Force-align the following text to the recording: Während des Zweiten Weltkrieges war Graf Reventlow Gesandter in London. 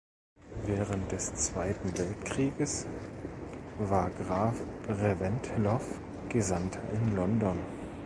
Während 0.65 1.11
des 1.11 1.31
Zweiten 1.35 1.95
Weltkrieges 1.95 2.87
war 3.77 4.09
Graf 4.09 4.59
Reventlow 4.87 5.79
Gesandter 6.27 6.81
in 6.91 7.15
London. 7.15 7.59